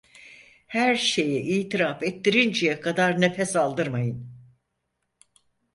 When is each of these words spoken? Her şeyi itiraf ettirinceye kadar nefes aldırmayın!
Her 0.67 0.95
şeyi 0.95 1.41
itiraf 1.41 2.03
ettirinceye 2.03 2.79
kadar 2.79 3.21
nefes 3.21 3.55
aldırmayın! 3.55 4.31